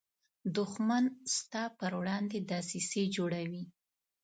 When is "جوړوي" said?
3.15-3.63